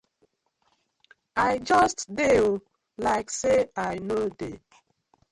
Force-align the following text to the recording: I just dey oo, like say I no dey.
I 1.47 1.51
just 1.67 1.99
dey 2.17 2.39
oo, 2.43 2.55
like 3.05 3.29
say 3.29 3.57
I 3.77 3.89
no 4.09 4.19
dey. 4.29 4.57